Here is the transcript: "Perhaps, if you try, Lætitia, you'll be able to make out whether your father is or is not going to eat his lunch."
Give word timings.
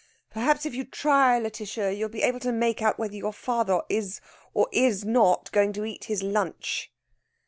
"Perhaps, 0.31 0.65
if 0.65 0.73
you 0.73 0.83
try, 0.83 1.39
Lætitia, 1.39 1.95
you'll 1.95 2.09
be 2.09 2.23
able 2.23 2.39
to 2.39 2.51
make 2.51 2.81
out 2.81 2.97
whether 2.97 3.13
your 3.13 3.31
father 3.31 3.83
is 3.87 4.19
or 4.51 4.67
is 4.71 5.05
not 5.05 5.51
going 5.51 5.73
to 5.73 5.85
eat 5.85 6.05
his 6.05 6.23
lunch." 6.23 6.91